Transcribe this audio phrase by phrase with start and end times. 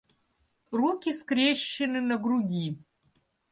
[0.71, 2.79] Руки скрещены на груди